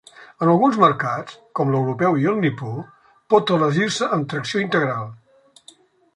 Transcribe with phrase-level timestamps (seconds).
[0.43, 2.73] En alguns mercats, com l'europeu i el nipó,
[3.35, 5.07] pot elegir-se amb tracció integral.